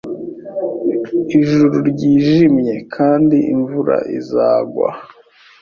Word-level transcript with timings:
Ijuru 1.39 1.75
ryijimye 1.89 2.75
kandi 2.95 3.37
imvura 3.53 3.95
izagwa. 4.17 4.89